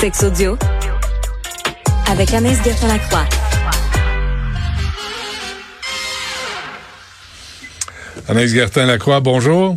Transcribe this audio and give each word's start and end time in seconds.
Sex 0.00 0.22
audio 0.22 0.56
avec 2.10 2.32
Anaïs 2.32 2.58
Gertin-Lacroix. 2.64 3.24
Anaïs 8.28 8.52
Gertin-Lacroix, 8.54 9.20
bonjour. 9.20 9.76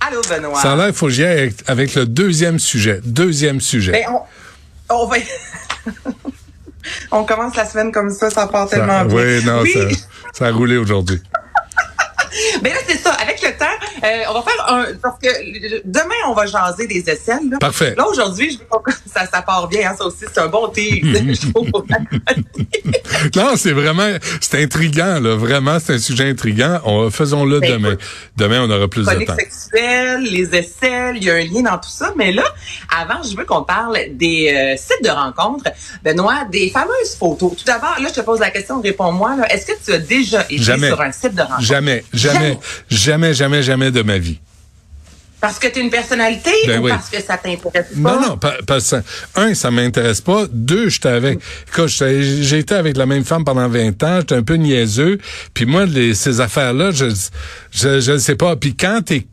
Allô, 0.00 0.20
Benoît. 0.28 0.60
Ça 0.60 0.72
a 0.72 0.76
l'air, 0.76 0.88
il 0.88 0.94
faut 0.94 1.06
que 1.06 1.12
j'y 1.12 1.24
aille 1.24 1.52
avec, 1.66 1.94
le 1.94 2.06
deuxième 2.06 2.58
sujet. 2.58 3.00
Deuxième 3.04 3.60
sujet. 3.60 3.92
Ben, 3.92 4.04
on, 4.08 4.94
on 4.94 5.06
va... 5.06 5.16
on 7.10 7.24
commence 7.24 7.56
la 7.56 7.66
semaine 7.66 7.92
comme 7.92 8.10
ça, 8.10 8.30
ça 8.30 8.46
part 8.46 8.68
tellement 8.68 9.00
Ça- 9.00 9.04
bien. 9.04 9.16
oui, 9.16 9.44
non, 9.44 9.62
Ça, 9.64 9.80
ça 10.32 10.46
a 10.46 10.50
roulé 10.52 10.76
aujourd'hui. 10.76 11.20
Ben 12.62 12.72
là, 12.72 12.80
c'est 12.84 12.98
ça. 12.98 13.12
Avec 13.12 13.40
le 13.42 13.56
temps, 13.56 13.73
euh, 14.04 14.22
on 14.28 14.34
va 14.34 14.42
faire 14.42 14.66
un... 14.68 14.84
Parce 15.02 15.18
que 15.18 15.82
demain, 15.84 16.14
on 16.28 16.34
va 16.34 16.46
jaser 16.46 16.86
des 16.86 17.08
aisselles. 17.08 17.48
Là, 17.50 17.58
Parfait. 17.58 17.94
là 17.96 18.06
aujourd'hui, 18.06 18.50
je 18.52 18.58
veux 18.58 18.64
pas 18.64 18.78
que 18.78 18.92
ça, 19.06 19.26
ça 19.26 19.42
part 19.42 19.68
bien. 19.68 19.90
Hein, 19.90 19.94
ça 19.96 20.04
aussi, 20.04 20.24
c'est 20.32 20.40
un 20.40 20.48
bon 20.48 20.70
je 20.76 21.50
trouve, 21.50 21.70
chronique. 21.70 21.98
Non, 23.36 23.52
c'est 23.56 23.72
vraiment, 23.72 24.08
c'est 24.40 24.62
intriguant, 24.62 25.20
là. 25.20 25.36
Vraiment, 25.36 25.78
c'est 25.78 25.94
un 25.94 25.98
sujet 25.98 26.28
intriguant. 26.28 26.80
On, 26.84 27.10
faisons-le 27.10 27.60
Ben, 27.60 27.72
demain. 27.72 27.96
Demain, 28.36 28.62
on 28.62 28.70
aura 28.70 28.88
plus 28.88 29.06
de 29.06 29.24
temps. 29.24 29.36
sexuelle, 29.36 30.24
les 30.24 30.54
aisselles, 30.54 31.16
il 31.16 31.24
y 31.24 31.30
a 31.30 31.34
un 31.34 31.44
lien 31.44 31.62
dans 31.62 31.78
tout 31.78 31.90
ça. 31.90 32.12
Mais 32.16 32.32
là, 32.32 32.44
avant, 32.94 33.22
je 33.22 33.36
veux 33.36 33.44
qu'on 33.44 33.62
parle 33.62 33.98
des 34.12 34.52
euh, 34.54 34.76
sites 34.76 35.04
de 35.04 35.10
rencontres. 35.10 35.70
Benoît, 36.02 36.44
des 36.50 36.70
fameuses 36.70 37.16
photos. 37.18 37.52
Tout 37.56 37.64
d'abord, 37.64 37.96
là, 38.00 38.08
je 38.08 38.14
te 38.14 38.20
pose 38.20 38.40
la 38.40 38.50
question, 38.50 38.80
réponds-moi. 38.80 39.36
Est-ce 39.50 39.66
que 39.66 39.72
tu 39.84 39.92
as 39.92 39.98
déjà 39.98 40.42
été 40.44 40.58
Jamais. 40.58 40.88
sur 40.88 41.00
un 41.00 41.12
site 41.12 41.34
de 41.34 41.42
rencontre? 41.42 41.62
Jamais, 41.62 42.04
jamais, 42.12 42.58
jamais, 42.90 43.34
jamais, 43.34 43.62
jamais 43.62 43.90
de 43.94 44.02
ma 44.02 44.18
vie. 44.18 44.38
Parce 45.40 45.58
que 45.58 45.66
tu 45.66 45.78
es 45.78 45.82
une 45.82 45.90
personnalité 45.90 46.50
Ben 46.66 46.80
ou 46.80 46.84
oui. 46.84 46.90
parce 46.90 47.10
que 47.10 47.22
ça 47.22 47.36
t'intéresse 47.36 47.88
pas? 48.02 48.14
Non, 48.14 48.18
non, 48.20 48.38
pas, 48.38 48.54
pas 48.66 48.80
ça. 48.80 49.02
Un, 49.36 49.52
ça 49.54 49.70
m'intéresse 49.70 50.22
pas. 50.22 50.46
Deux, 50.50 50.88
j'étais 50.88 51.10
avec. 51.10 51.38
J'ai 51.98 52.58
été 52.58 52.74
avec 52.74 52.96
la 52.96 53.04
même 53.04 53.24
femme 53.24 53.44
pendant 53.44 53.68
20 53.68 54.02
ans. 54.04 54.20
J'étais 54.20 54.36
un 54.36 54.42
peu 54.42 54.54
niaiseux. 54.54 55.18
Puis 55.52 55.66
moi, 55.66 55.84
les, 55.84 56.14
ces 56.14 56.40
affaires-là, 56.40 56.92
je, 56.92 57.10
je, 57.72 58.00
je 58.00 58.12
ne 58.12 58.18
sais 58.18 58.36
pas. 58.36 58.56
Puis 58.56 58.74
quand 58.74 59.02
t'es 59.04 59.26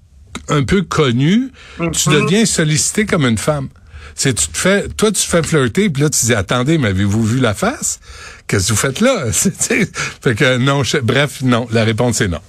un 0.49 0.63
peu 0.63 0.81
connu, 0.81 1.49
tu 1.93 2.09
Mhm. 2.09 2.21
deviens 2.23 2.45
sollicité 2.45 3.05
comme 3.05 3.25
une 3.25 3.37
femme. 3.37 3.69
C'est 4.13 4.33
tu 4.33 4.47
te 4.49 4.57
fais, 4.57 4.89
toi 4.89 5.09
tu 5.13 5.21
te 5.21 5.27
fais 5.29 5.41
flirter, 5.41 5.89
puis 5.89 6.03
là 6.03 6.09
tu 6.09 6.25
dis 6.25 6.33
attendez, 6.33 6.77
m'avez-vous 6.77 7.23
vu 7.23 7.39
la 7.39 7.53
face? 7.53 8.01
Qu'est-ce 8.47 8.67
que 8.67 8.73
vous 8.73 8.77
faites 8.77 8.99
là? 8.99 9.27
Fait 9.31 10.35
que 10.35 10.57
non, 10.57 10.83
je- 10.83 10.97
bref, 10.97 11.41
non. 11.41 11.67
La 11.71 11.85
réponse 11.85 12.19
est 12.19 12.27
non. 12.27 12.41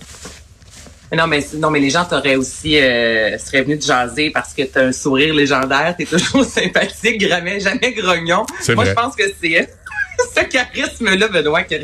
Mais 1.12 1.18
Non, 1.18 1.26
mais 1.26 1.44
non, 1.56 1.70
mais 1.70 1.78
les 1.78 1.90
gens 1.90 2.06
t'auraient 2.06 2.36
aussi 2.36 2.78
euh, 2.78 3.36
seraient 3.36 3.62
venus 3.62 3.80
te 3.80 3.84
jaser 3.84 4.30
parce 4.30 4.54
que 4.54 4.62
t'as 4.62 4.86
un 4.86 4.92
sourire 4.92 5.34
légendaire, 5.34 5.94
t'es 5.96 6.06
toujours 6.06 6.44
sympathique, 6.46 7.26
jamais, 7.28 7.60
jamais 7.60 7.92
grognon. 7.92 8.46
Moi, 8.74 8.86
je 8.86 8.92
pense 8.92 9.14
que 9.14 9.24
c'est 9.40 9.68
ce 10.34 10.44
charisme-là, 10.44 11.28
Benoît, 11.28 11.64
qui. 11.64 11.76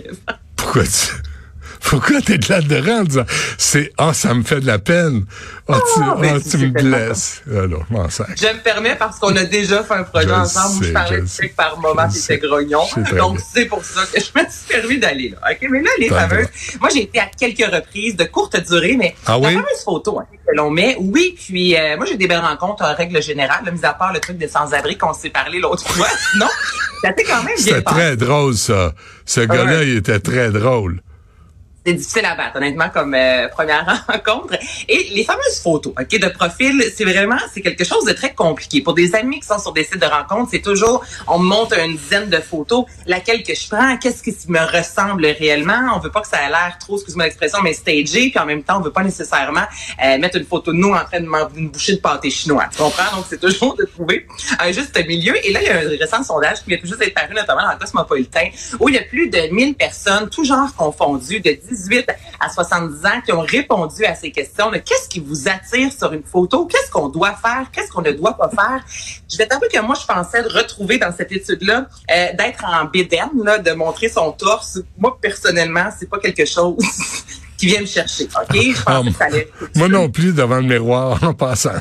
Pourquoi 0.57 0.85
tu 0.85 1.18
pourquoi 1.89 2.21
t'es 2.21 2.39
de 2.39 2.49
là-dedans 2.49 3.01
en 3.01 3.05
disant 3.05 3.25
c'est 3.57 3.93
ah 3.97 4.13
ça 4.13 4.35
me 4.35 4.43
fait 4.43 4.61
de 4.61 4.67
la 4.67 4.79
peine 4.79 5.25
ah 5.69 5.79
tu, 5.95 6.59
me 6.59 6.69
blesses 6.69 7.43
alors 7.51 7.85
je 7.89 7.95
m'en 7.95 8.09
sac. 8.09 8.29
Je 8.37 8.47
me 8.47 8.63
permets 8.63 8.95
parce 8.97 9.19
qu'on 9.19 9.35
a 9.37 9.45
déjà 9.45 9.83
fait 9.83 9.95
un 9.95 10.03
projet 10.05 10.29
Je 10.29 10.33
ensemble 10.33 10.79
où 10.79 10.83
je 10.85 10.93
parlais 10.93 11.21
de 11.21 11.55
par 11.57 11.79
moment 11.79 12.09
c'était 12.11 12.39
grognon. 12.39 12.83
Donc 13.17 13.39
c'est 13.53 13.67
pour 13.67 13.85
ça 13.85 14.03
que 14.13 14.21
je 14.21 14.27
me 14.39 14.49
suis 14.51 14.67
permis 14.69 14.99
d'aller 14.99 15.31
là. 15.31 15.51
OK, 15.51 15.69
mais 15.71 15.83
là 15.83 15.91
les 15.99 16.09
fameuses 16.09 16.47
moi 16.81 16.89
j'ai 16.93 17.03
été 17.03 17.19
à 17.21 17.27
quelques 17.27 17.71
reprises 17.73 18.17
de 18.17 18.25
courte 18.25 18.57
durée 18.69 18.97
mais 18.99 19.15
Ah 19.27 19.33
la 19.33 19.39
oui? 19.39 19.55
fameuse 19.55 19.83
photo 19.85 20.21
hein, 20.21 20.27
que 20.47 20.57
l'on 20.57 20.71
met 20.71 20.97
oui 20.99 21.37
puis 21.39 21.77
euh, 21.77 21.97
moi 21.97 22.07
j'ai 22.07 22.17
des 22.17 22.29
belles 22.29 22.41
rencontres 22.41 22.85
en 22.85 22.95
règle 22.95 23.23
générale, 23.23 23.65
là, 23.65 23.71
mis 23.71 23.85
à 23.85 23.95
part 23.95 24.13
le 24.13 24.21
truc 24.21 24.37
des 24.39 24.49
sans-abri 24.49 24.97
qu'on 24.97 25.13
s'est 25.13 25.31
parlé 25.31 25.61
l'autre 25.61 25.89
fois. 25.89 26.07
Sinon, 26.33 26.47
ça 27.03 27.15
s'est 27.17 27.25
quand 27.25 27.43
même 27.43 27.57
bien 27.57 27.57
C'était 27.57 27.83
très 27.83 28.17
drôle 28.17 28.55
ça. 28.55 28.95
Ce 29.25 29.41
gars-là, 29.41 29.85
il 29.85 29.97
était 29.97 30.21
très 30.21 30.51
drôle. 30.51 31.01
C'est 31.87 31.95
difficile 31.95 32.25
à 32.27 32.35
battre, 32.35 32.57
honnêtement, 32.57 32.91
comme 32.91 33.15
euh, 33.15 33.49
première 33.49 34.05
rencontre. 34.09 34.55
Et 34.89 35.11
les 35.15 35.25
fameuses 35.25 35.61
photos, 35.63 35.95
ok, 35.99 36.21
de 36.21 36.29
profil, 36.29 36.83
c'est 36.95 37.05
vraiment, 37.05 37.39
c'est 37.55 37.63
quelque 37.63 37.85
chose 37.85 38.05
de 38.05 38.13
très 38.13 38.35
compliqué. 38.35 38.83
Pour 38.83 38.95
des 38.95 39.15
amis 39.15 39.41
qui 39.41 39.47
sont 39.47 39.59
sur 39.59 39.73
des 39.73 39.85
sites 39.85 40.01
de 40.01 40.07
rencontres, 40.07 40.51
c'est 40.51 40.61
toujours, 40.61 41.05
on 41.27 41.39
me 41.39 41.45
montre 41.45 41.79
une 41.79 41.97
dizaine 41.97 42.29
de 42.29 42.39
photos, 42.39 42.85
laquelle 43.07 43.43
que 43.43 43.55
je 43.55 43.69
prends, 43.69 43.97
qu'est-ce 43.97 44.23
qui 44.23 44.35
me 44.49 44.59
ressemble 44.59 45.25
réellement? 45.27 45.95
On 45.97 45.99
veut 45.99 46.11
pas 46.11 46.21
que 46.21 46.29
ça 46.29 46.43
ait 46.43 46.51
l'air 46.51 46.77
trop, 46.79 46.97
excuse-moi 46.97 47.25
l'expression, 47.25 47.61
mais 47.63 47.73
stagé, 47.73 48.31
puis 48.31 48.39
en 48.39 48.45
même 48.45 48.63
temps, 48.63 48.79
on 48.79 48.83
veut 48.83 48.93
pas 48.93 49.05
nécessairement 49.05 49.65
euh, 50.05 50.19
mettre 50.19 50.37
une 50.37 50.47
photo 50.47 50.73
de 50.73 50.77
nous 50.77 50.93
en 50.93 51.05
train 51.05 51.21
de 51.21 51.27
manger 51.27 51.55
une 51.57 51.71
bouchée 51.71 51.95
de 51.95 52.01
pâté 52.01 52.29
chinois. 52.29 52.67
Tu 52.71 52.79
comprends? 52.79 53.17
Donc, 53.17 53.25
c'est 53.31 53.41
toujours 53.41 53.77
de 53.77 53.85
trouver 53.85 54.27
un 54.59 54.73
juste 54.73 54.99
milieu. 55.07 55.35
Et 55.47 55.53
là, 55.53 55.63
il 55.63 55.67
y 55.67 55.71
a 55.71 55.79
un 55.79 55.99
récent 55.99 56.23
sondage 56.23 56.63
qui 56.63 56.71
vient 56.71 56.79
tout 56.79 56.87
juste 56.87 56.99
d'être 56.99 57.15
paru, 57.15 57.35
notamment 57.35 57.63
dans 57.63 57.73
le 57.73 57.79
Cosmopolitain, 57.79 58.49
où 58.79 58.89
il 58.89 58.97
y 58.97 58.99
a 58.99 59.03
plus 59.03 59.31
de 59.31 59.53
1000 59.53 59.75
personnes, 59.75 60.29
tout 60.29 60.45
genre 60.45 60.75
confondus, 60.77 61.41
de 61.41 61.53
18 61.69 62.07
à 62.41 62.49
70 62.51 63.07
ans, 63.07 63.21
qui 63.25 63.33
ont 63.33 63.41
répondu 63.41 64.05
à 64.05 64.15
ces 64.15 64.31
questions. 64.31 64.71
Qu'est-ce 64.71 65.09
qui 65.09 65.21
vous 65.21 65.49
attire 65.49 65.93
sur 65.93 66.13
une 66.13 66.23
photo? 66.23 66.67
Qu'est-ce 66.67 66.91
qu'on 66.91 67.09
doit 67.09 67.35
faire? 67.35 67.71
Qu'est-ce 67.73 67.91
qu'on 67.91 68.03
ne 68.03 68.13
doit 68.13 68.37
pas 68.37 68.49
faire? 68.49 68.85
Je 69.31 69.37
vais 69.37 69.47
t'avouer 69.47 69.69
que 69.69 69.81
moi, 69.81 69.97
je 70.01 70.07
pensais 70.07 70.43
de 70.43 70.49
retrouver 70.49 70.99
dans 70.99 71.13
cette 71.17 71.33
étude-là, 71.33 71.87
euh, 72.11 72.27
d'être 72.37 72.65
en 72.65 72.85
bédaine, 72.87 73.31
là, 73.43 73.59
de 73.59 73.73
montrer 73.73 74.09
son 74.09 74.33
torse. 74.33 74.79
Moi, 74.97 75.19
personnellement, 75.21 75.89
c'est 75.99 76.09
pas 76.09 76.19
quelque 76.19 76.45
chose 76.45 76.77
qui 77.59 77.67
vient 77.67 77.81
me 77.81 77.87
chercher. 77.87 78.25
OK? 78.25 78.55
Je 78.57 78.83
Ah, 78.87 79.03
que 79.05 79.13
ça 79.13 79.25
allait. 79.25 79.49
Moi 79.75 79.89
non 79.89 80.09
plus 80.11 80.33
devant 80.33 80.57
le 80.57 80.63
miroir 80.63 81.23
en 81.23 81.35
passant. 81.35 81.73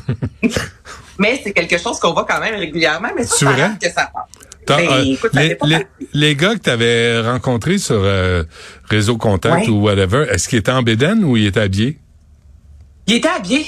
Mais 1.19 1.42
c'est 1.44 1.52
quelque 1.52 1.78
chose 1.78 2.00
qu'on 2.00 2.14
voit 2.14 2.25
quand 2.25 2.40
même 2.40 2.56
régulièrement, 2.56 3.09
mais 3.16 3.24
ça, 3.24 3.36
C'est 3.38 3.46
ça 3.46 3.69
que 3.81 3.88
ça 3.90 4.12
passe. 4.14 4.37
Ben, 4.75 4.89
euh, 4.91 5.03
écoute, 5.03 5.31
ça 5.33 5.41
les, 5.41 6.28
fait 6.29 6.35
gars 6.35 6.55
que 6.55 6.59
tu 6.59 6.69
avais 6.69 7.22
rencontrés 7.22 7.78
sur 7.78 8.00
euh, 8.03 8.44
Réseau 8.89 9.17
Contact 9.17 9.67
Ouais. 9.67 9.69
ou 9.69 9.81
whatever, 9.83 10.25
est-ce 10.29 10.47
qu'ils 10.50 10.59
étaient 10.59 10.72
en 10.72 10.83
bédaine 10.83 11.23
ou 11.23 11.38
ils 11.38 11.45
étaient 11.47 11.59
habillés? 11.61 11.97
Il 13.07 13.16
était 13.16 13.29
habillé. 13.29 13.66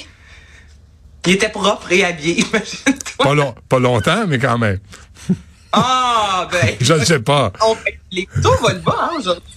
Il 1.26 1.34
était 1.34 1.50
propre 1.50 1.92
et 1.92 2.04
habillé, 2.04 2.40
imagine-toi. 2.50 3.26
Pas, 3.26 3.34
long, 3.36 3.56
pas 3.68 3.80
longtemps, 3.80 4.26
mais 4.28 4.40
quand 4.40 4.58
même. 4.58 4.80
Ah, 5.72 6.48
ben. 6.52 6.76
Je 6.82 6.94
ne 6.94 7.06
sais 7.06 7.20
pas. 7.20 7.54
on 7.62 7.76
fait- 7.76 8.00
les 8.12 8.28
taux 8.42 8.56
volent 8.60 8.80
bas, 8.84 8.96
hein, 9.12 9.18
aujourd'hui. 9.20 9.54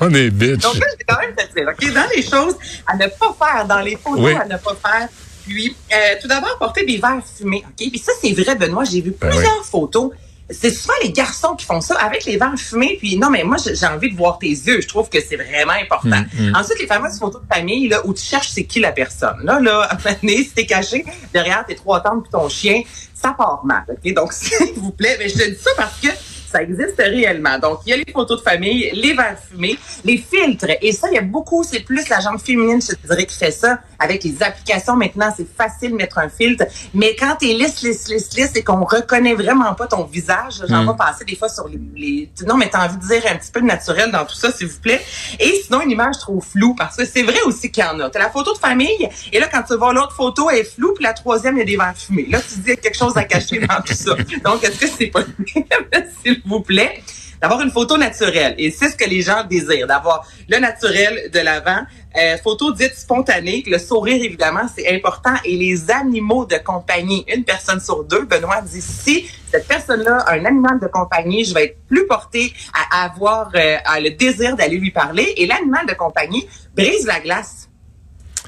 On 0.00 0.14
est 0.14 0.30
bitch. 0.30 0.62
Donc 0.62 0.76
là, 0.76 0.86
je 0.90 0.96
vais 0.96 1.04
quand 1.06 1.18
même 1.20 1.34
dire, 1.54 1.68
OK, 1.68 1.92
dans 1.94 2.08
les 2.16 2.22
choses 2.22 2.54
à 2.86 2.96
ne 2.96 3.06
pas 3.08 3.36
faire, 3.38 3.66
dans 3.66 3.80
les 3.80 3.96
photos 3.96 4.20
Oui. 4.24 4.32
à 4.32 4.46
ne 4.46 4.56
pas 4.56 4.74
faire, 4.82 5.06
puis, 5.46 5.76
euh, 5.92 5.96
tout 6.22 6.28
d'abord, 6.28 6.56
porter 6.58 6.86
des 6.86 6.96
verres 6.96 7.20
fumés, 7.36 7.62
OK? 7.66 7.90
Puis 7.90 7.98
ça, 7.98 8.12
c'est 8.22 8.32
vrai, 8.32 8.54
Benoît, 8.54 8.84
j'ai 8.84 9.02
vu 9.02 9.14
Ben 9.20 9.28
plusieurs 9.28 9.64
photos. 9.66 10.12
C'est 10.50 10.70
souvent 10.70 10.94
les 11.02 11.12
garçons 11.12 11.54
qui 11.54 11.66
font 11.66 11.80
ça 11.80 11.94
avec 11.96 12.24
les 12.24 12.36
verres 12.38 12.56
fumés. 12.56 12.96
Puis 12.98 13.18
non, 13.18 13.28
mais 13.30 13.44
moi, 13.44 13.56
j'ai 13.58 13.86
envie 13.86 14.10
de 14.10 14.16
voir 14.16 14.38
tes 14.38 14.48
yeux. 14.48 14.80
Je 14.80 14.88
trouve 14.88 15.08
que 15.10 15.18
c'est 15.20 15.36
vraiment 15.36 15.74
important. 15.80 16.22
Mm, 16.38 16.54
Ensuite, 16.54 16.78
les 16.80 16.86
fameuses 16.86 17.18
photos 17.18 17.42
de 17.42 17.54
famille, 17.54 17.88
là, 17.88 18.00
où 18.06 18.14
tu 18.14 18.22
cherches 18.24 18.48
c'est 18.48 18.64
qui 18.64 18.80
la 18.80 18.92
personne. 18.92 19.38
Là, 19.44 19.60
là, 19.60 19.82
à 19.82 19.94
un 19.94 19.98
moment 19.98 20.16
donné, 20.22 20.36
si 20.38 20.50
t'es 20.50 20.66
caché 20.66 21.04
derrière 21.32 21.66
tes 21.66 21.74
trois 21.74 22.00
tantes 22.00 22.22
puis 22.22 22.32
ton 22.32 22.48
chien, 22.48 22.82
ça 23.14 23.34
part 23.36 23.60
mal. 23.64 23.84
OK? 23.88 24.14
Donc, 24.14 24.32
s'il 24.34 24.74
vous 24.76 24.92
plaît, 24.92 25.16
mais 25.18 25.28
je 25.28 25.34
te 25.34 25.48
dis 25.50 25.58
ça 25.60 25.70
parce 25.76 26.00
que 26.00 26.08
ça 26.50 26.62
existe 26.62 26.96
réellement. 26.98 27.58
Donc, 27.58 27.80
il 27.86 27.90
y 27.90 27.92
a 27.92 27.96
les 27.96 28.12
photos 28.12 28.38
de 28.38 28.48
famille, 28.48 28.90
les 28.92 29.14
verres 29.14 29.38
fumés, 29.50 29.78
les 30.04 30.16
filtres. 30.18 30.66
Et 30.80 30.92
ça, 30.92 31.08
il 31.10 31.14
y 31.14 31.18
a 31.18 31.22
beaucoup, 31.22 31.64
c'est 31.64 31.80
plus 31.80 32.08
la 32.08 32.20
jambe 32.20 32.38
féminine, 32.40 32.80
je 32.80 32.94
te 32.94 33.06
dirais, 33.06 33.26
qui 33.26 33.36
fait 33.36 33.50
ça. 33.50 33.80
Avec 33.98 34.22
les 34.24 34.42
applications, 34.42 34.96
maintenant, 34.96 35.32
c'est 35.36 35.46
facile 35.56 35.90
de 35.90 35.96
mettre 35.96 36.18
un 36.18 36.28
filtre. 36.28 36.64
Mais 36.94 37.16
quand 37.18 37.36
t'es 37.38 37.46
lisse, 37.54 37.82
lisse, 37.82 38.08
lisse, 38.08 38.34
lisse 38.36 38.52
et 38.54 38.62
qu'on 38.62 38.84
reconnaît 38.84 39.34
vraiment 39.34 39.74
pas 39.74 39.86
ton 39.86 40.04
visage, 40.04 40.62
j'en 40.68 40.84
Mm. 40.84 40.90
vais 40.90 40.96
passer 40.96 41.24
des 41.24 41.36
fois 41.36 41.48
sur 41.48 41.66
les, 41.68 41.80
les... 41.96 42.30
Non, 42.46 42.56
mais 42.56 42.68
t'as 42.70 42.86
envie 42.86 42.96
de 42.96 43.06
dire 43.06 43.22
un 43.30 43.36
petit 43.36 43.50
peu 43.50 43.60
de 43.60 43.66
naturel 43.66 44.10
dans 44.12 44.24
tout 44.24 44.34
ça, 44.36 44.52
s'il 44.52 44.68
vous 44.68 44.78
plaît. 44.80 45.00
Et 45.40 45.57
sinon, 45.68 45.82
une 45.82 45.90
image 45.90 46.18
trop 46.18 46.40
floue, 46.40 46.74
parce 46.74 46.96
que 46.96 47.04
c'est 47.04 47.22
vrai 47.22 47.40
aussi 47.44 47.70
qu'il 47.70 47.84
y 47.84 47.86
en 47.86 48.00
a. 48.00 48.10
T'as 48.10 48.18
la 48.18 48.30
photo 48.30 48.54
de 48.54 48.58
famille, 48.58 49.08
et 49.32 49.38
là, 49.38 49.48
quand 49.52 49.62
tu 49.62 49.76
vois 49.76 49.92
l'autre 49.92 50.14
photo, 50.14 50.50
elle 50.50 50.58
est 50.58 50.64
floue, 50.64 50.94
puis 50.94 51.04
la 51.04 51.12
troisième, 51.12 51.56
il 51.56 51.60
y 51.60 51.62
a 51.62 51.66
des 51.66 51.76
verres 51.76 51.96
fumés. 51.96 52.26
Là, 52.30 52.40
tu 52.40 52.54
te 52.54 52.54
dis, 52.54 52.62
il 52.66 52.70
y 52.70 52.72
a 52.72 52.76
quelque 52.76 52.96
chose 52.96 53.16
à 53.16 53.24
cacher 53.24 53.60
dans 53.60 53.80
tout 53.84 53.94
ça. 53.94 54.16
Donc, 54.44 54.64
est-ce 54.64 54.78
que 54.78 54.86
c'est 54.86 55.06
pas 55.08 55.20
s'il 56.24 56.42
vous 56.44 56.60
plaît? 56.60 57.02
D'avoir 57.40 57.60
une 57.60 57.70
photo 57.70 57.96
naturelle. 57.96 58.54
Et 58.58 58.70
c'est 58.70 58.88
ce 58.88 58.96
que 58.96 59.08
les 59.08 59.22
gens 59.22 59.44
désirent, 59.44 59.86
d'avoir 59.86 60.26
le 60.48 60.58
naturel 60.58 61.30
de 61.32 61.38
l'avant. 61.38 61.80
Euh, 62.16 62.36
photo 62.38 62.72
dite 62.72 62.94
spontanée. 62.96 63.62
Le 63.66 63.78
sourire, 63.78 64.22
évidemment, 64.22 64.66
c'est 64.74 64.92
important. 64.92 65.34
Et 65.44 65.56
les 65.56 65.90
animaux 65.90 66.46
de 66.46 66.56
compagnie. 66.56 67.24
Une 67.28 67.44
personne 67.44 67.80
sur 67.80 68.02
deux, 68.04 68.24
Benoît 68.24 68.60
dit, 68.62 68.80
si 68.80 69.30
cette 69.52 69.68
personne-là 69.68 70.18
a 70.26 70.32
un 70.32 70.44
animal 70.44 70.80
de 70.80 70.88
compagnie, 70.88 71.44
je 71.44 71.54
vais 71.54 71.64
être 71.66 71.78
plus 71.86 72.06
portée 72.06 72.52
à 72.74 73.04
avoir 73.04 73.50
euh, 73.54 73.76
à 73.84 74.00
le 74.00 74.10
désir 74.10 74.56
d'aller 74.56 74.78
lui 74.78 74.90
parler. 74.90 75.34
Et 75.36 75.46
l'animal 75.46 75.86
de 75.86 75.94
compagnie 75.94 76.48
brise 76.74 77.06
la 77.06 77.20
glace. 77.20 77.68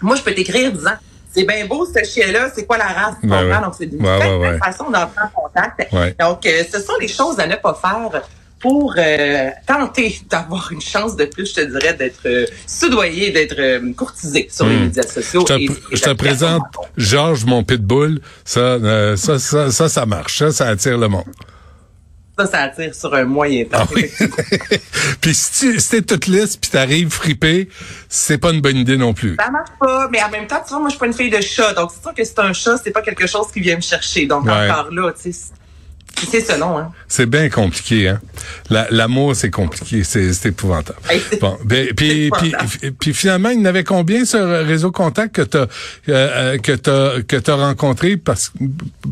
Moi, 0.03 0.17
je 0.17 0.23
peux 0.23 0.35
t'écrire 0.35 0.73
disant, 0.73 0.95
c'est 1.33 1.45
bien 1.45 1.65
beau 1.67 1.87
ce 1.87 2.03
chien-là, 2.05 2.51
c'est 2.55 2.67
quoi 2.67 2.77
la 2.77 2.87
race? 2.87 3.15
Ben 3.23 3.49
ouais. 3.49 3.61
Donc, 3.63 3.75
c'est 3.79 3.85
une 3.85 4.05
Ouais, 4.05 4.37
ouais, 4.37 4.59
façon 4.59 4.91
d'entrer 4.91 5.23
en 5.23 5.29
contact. 5.43 5.93
Ouais. 5.93 6.17
Donc, 6.19 6.45
euh, 6.45 6.65
ce 6.73 6.81
sont 6.81 6.95
les 7.01 7.07
choses 7.07 7.39
à 7.39 7.47
ne 7.47 7.55
pas 7.57 7.75
faire 7.75 8.23
pour 8.61 8.95
euh, 8.99 9.51
tenter 9.67 10.21
d'avoir 10.29 10.71
une 10.71 10.81
chance 10.83 11.17
de 11.17 11.25
plus, 11.25 11.47
je 11.51 11.55
te 11.55 11.61
dirais, 11.63 11.95
d'être 11.95 12.21
euh, 12.27 12.47
soudoyé, 12.67 13.31
d'être 13.31 13.59
euh, 13.59 13.93
courtisé 13.95 14.49
sur 14.53 14.67
les 14.67 14.77
Hmm. 14.77 14.83
médias 14.83 15.03
sociaux. 15.03 15.41
Je 15.49 15.55
te, 15.55 15.59
et- 15.59 15.65
et 15.65 15.97
je 15.97 16.03
te 16.03 16.11
présente. 16.13 16.63
Georges, 16.97 17.45
mon 17.47 17.65
pitbull. 17.65 18.21
Ça, 18.45 18.77
ça, 19.17 19.39
ça, 19.39 19.71
ça, 19.71 19.89
ça 19.89 20.07
marche. 20.07 20.39
Ça, 20.39 20.53
ça 20.53 20.69
attire 20.69 20.99
le 20.99 21.09
monde. 21.09 21.25
Ça, 22.39 22.47
ça 22.47 22.59
attire 22.63 22.95
sur 22.95 23.15
un 23.15 23.25
moyen 23.25 23.65
temps. 23.65 23.79
Ah 23.81 23.87
oui. 23.95 24.07
puis 25.21 25.35
si, 25.35 25.53
tu- 25.73 25.81
si 25.81 26.03
toute 26.03 26.27
lisse 26.27 26.57
puis 26.57 26.71
t'arrives 26.71 27.11
fripé, 27.11 27.69
c'est 28.09 28.39
pas 28.39 28.51
une 28.51 28.61
bonne 28.61 28.77
idée 28.79 28.97
non 28.97 29.13
plus. 29.15 29.37
Ça 29.39 29.51
marche 29.51 29.71
pas, 29.79 30.09
mais 30.11 30.23
en 30.23 30.31
même 30.31 30.47
temps, 30.47 30.61
tu 30.67 30.71
vois, 30.71 30.81
moi, 30.81 30.89
je 30.89 30.93
suis 30.93 31.01
pas 31.01 31.07
une 31.07 31.13
fille 31.13 31.31
de 31.31 31.41
chat, 31.41 31.75
donc 31.75 31.91
c'est 31.95 32.03
sûr 32.03 32.15
que 32.15 32.25
c'est 32.25 32.39
un 32.39 32.53
chat, 32.53 32.77
c'est 32.83 32.91
pas 32.93 33.03
quelque 33.03 33.27
chose 33.27 33.47
qui 33.53 33.61
vient 33.61 33.77
me 33.77 33.83
chercher. 33.83 34.27
Donc 34.27 34.45
Ouais. 34.47 34.71
encore 34.71 34.91
là, 34.91 35.13
tu 35.13 35.33
sais, 35.33 35.39
c'est- 36.31 36.41
selon, 36.53 36.79
hein? 36.79 36.93
C'est 37.09 37.27
bien 37.27 37.49
compliqué, 37.49 38.09
hein? 38.09 38.21
La- 38.69 38.87
L'amour, 38.91 39.35
c'est 39.37 39.51
compliqué. 39.51 40.05
C'est 40.05 40.47
épouvantable. 40.47 40.99
Hey, 41.09 41.21
Bon, 41.41 41.57
ben, 41.65 41.89
puis, 41.95 42.31
puis, 42.99 43.15
finalement, 43.15 43.51
il 43.51 43.59
y 43.61 43.63
en 43.63 43.65
avait 43.67 43.85
combien 43.85 44.25
sur 44.25 44.41
Réseau 44.47 44.91
Contact 44.91 45.35
que 45.35 45.43
t'as 45.43 45.67
euh, 46.09 46.59
que 46.59 46.73
t'as 46.73 47.23
que 47.23 47.37
t'as 47.37 47.55
rencontré 47.55 48.17
parce, 48.17 48.53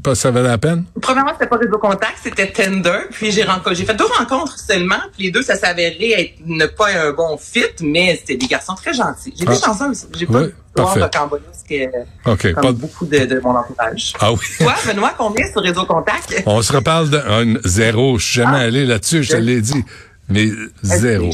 que 0.05 0.15
ça 0.15 0.31
valait 0.31 0.49
la 0.49 0.59
peine? 0.59 0.85
Premièrement, 1.01 1.33
c'était 1.33 1.49
pas 1.49 1.57
Réseau 1.57 1.79
Contact, 1.79 2.15
c'était 2.23 2.51
Tinder. 2.51 3.01
Puis 3.11 3.31
j'ai 3.33 3.45
rencontré, 3.45 3.75
j'ai 3.75 3.85
fait 3.85 3.95
deux 3.97 4.05
rencontres 4.07 4.59
seulement. 4.59 4.97
Puis 5.15 5.25
les 5.25 5.31
deux, 5.31 5.43
ça 5.43 5.57
s'avérait 5.57 6.21
être 6.21 6.35
ne 6.47 6.67
pas 6.67 6.89
un 6.89 7.13
bon 7.13 7.37
fit, 7.39 7.65
mais 7.83 8.17
c'était 8.17 8.37
des 8.37 8.47
garçons 8.47 8.75
très 8.75 8.93
gentils. 8.95 9.33
J'ai 9.39 9.45
Ah. 9.49 9.55
chanceuse. 9.55 10.07
J'ai 10.17 10.27
Ouais, 10.27 10.53
parfait. 10.85 11.03
rocambolesque 11.03 11.73
euh, 11.73 12.33
OK. 12.33 12.53
comme 12.55 12.63
Pas 12.63 12.73
beaucoup 12.73 13.07
de, 13.07 13.19
de 13.19 13.41
mon 13.41 13.51
entourage. 13.57 14.13
Ah 14.21 14.33
oui. 14.33 14.39
Toi, 14.59 14.75
Benoît, 14.87 15.15
combien 15.17 15.47
sur 15.51 15.63
Réseau 15.63 15.85
Contact? 15.85 16.43
On 16.47 16.61
se 16.63 16.73
reparle 16.73 17.11
de 17.11 17.19
un 17.19 17.55
zéro. 17.65 18.19
Je 18.19 18.25
suis 18.25 18.35
jamais 18.35 18.59
Ah. 18.59 18.67
allé 18.67 18.87
là-dessus, 18.87 19.23
je 19.25 19.33
te 19.33 19.37
l'ai 19.37 19.61
dit. 19.61 19.85
Mais 20.31 20.51
zéro. 20.83 21.31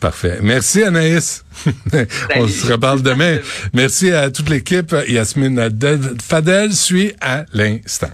Parfait. 0.00 0.38
Merci 0.42 0.82
Anaïs. 0.82 1.44
On 2.36 2.48
se 2.48 2.72
reparle 2.72 3.02
demain. 3.02 3.38
Merci 3.74 4.10
à 4.12 4.30
toute 4.30 4.48
l'équipe. 4.48 4.96
Yasmine 5.08 5.68
Fadel 6.22 6.72
suit 6.72 7.12
à 7.20 7.44
l'instant. 7.52 8.08